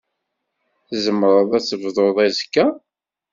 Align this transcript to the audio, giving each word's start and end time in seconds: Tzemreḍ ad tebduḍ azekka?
Tzemreḍ 0.87 1.49
ad 1.57 1.63
tebduḍ 1.65 2.17
azekka? 2.25 2.65